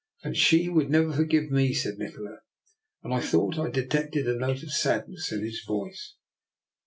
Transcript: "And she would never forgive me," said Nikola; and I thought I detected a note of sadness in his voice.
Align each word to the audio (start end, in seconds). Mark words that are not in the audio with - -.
"And 0.23 0.35
she 0.35 0.67
would 0.67 0.89
never 0.89 1.13
forgive 1.13 1.51
me," 1.51 1.75
said 1.75 1.99
Nikola; 1.99 2.39
and 3.03 3.13
I 3.13 3.19
thought 3.19 3.59
I 3.59 3.69
detected 3.69 4.27
a 4.27 4.33
note 4.33 4.63
of 4.63 4.73
sadness 4.73 5.31
in 5.31 5.43
his 5.45 5.63
voice. 5.63 6.15